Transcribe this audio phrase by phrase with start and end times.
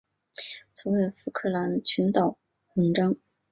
[0.03, 0.41] 右
[0.73, 2.35] 侧为福克兰群岛
[2.73, 3.15] 纹章。